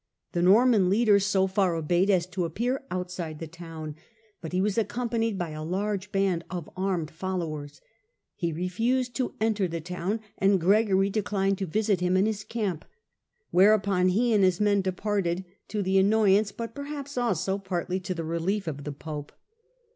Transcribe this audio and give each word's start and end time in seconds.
The 0.31 0.41
Norman 0.41 0.89
leader 0.89 1.19
so 1.19 1.45
far 1.45 1.75
obeyed 1.75 2.09
as 2.09 2.25
to 2.25 2.43
appear 2.43 2.81
outside 2.89 3.37
the 3.37 3.45
town, 3.45 3.95
but 4.41 4.51
he 4.51 4.59
was 4.59 4.75
accompanied 4.75 5.37
by 5.37 5.51
a 5.51 5.63
large 5.63 6.11
band 6.11 6.43
of 6.49 6.67
armed 6.75 7.11
followers; 7.11 7.81
he 8.33 8.51
refused 8.51 9.15
to 9.17 9.35
enter 9.39 9.67
the 9.67 9.79
town, 9.79 10.19
and 10.39 10.59
Gregory 10.59 11.11
declined 11.11 11.59
to 11.59 11.67
visit 11.67 11.99
him 12.01 12.17
in 12.17 12.25
his 12.25 12.43
camp, 12.43 12.83
whereupon 13.51 14.07
he 14.07 14.33
and 14.33 14.43
his 14.43 14.59
men 14.59 14.81
departed, 14.81 15.45
to 15.67 15.83
the 15.83 15.99
annoyance, 15.99 16.51
but 16.51 16.73
perhaps 16.73 17.15
also 17.15 17.59
partly 17.59 17.99
to 17.99 18.15
the 18.15 18.23
relief, 18.23 18.65
of 18.65 18.85
the 18.85 18.91
pope. 18.91 19.31